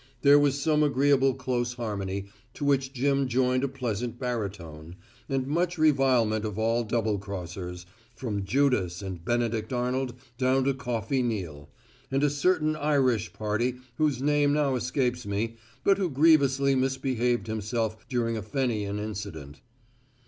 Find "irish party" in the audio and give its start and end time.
12.75-13.75